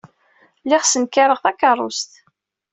Lliɣ 0.63 0.83
ssenkareɣ 0.83 1.39
takeṛṛust. 1.41 2.11